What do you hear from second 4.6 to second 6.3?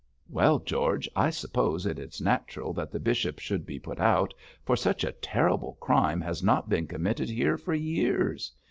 for such a terrible crime